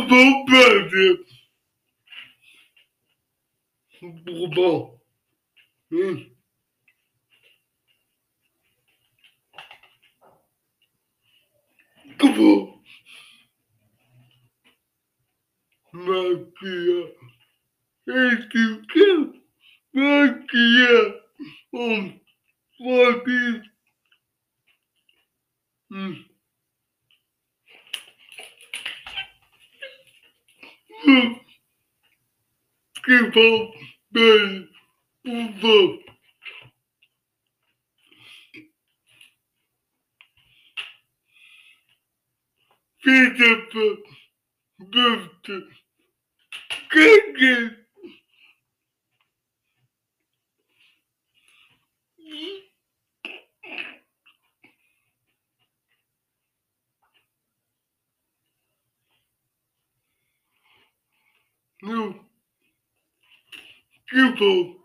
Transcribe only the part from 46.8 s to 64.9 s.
Peter Não. Eu estou.